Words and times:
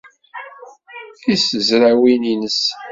Deg 1.23 1.39
tazrawin-ines. 1.49 2.61